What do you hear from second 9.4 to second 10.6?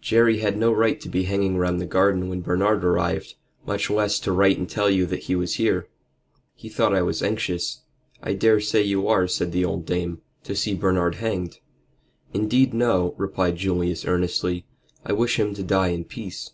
the old dame, "to